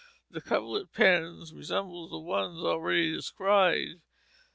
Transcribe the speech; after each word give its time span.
The 0.31 0.41
coverlet 0.41 0.91
patterns 0.93 1.53
resemble 1.53 2.09
the 2.09 2.17
ones 2.17 2.57
already 2.63 3.11
described. 3.11 4.01